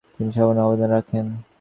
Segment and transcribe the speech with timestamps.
[0.13, 1.25] তিনি অসামান্য আবদান রাখেন।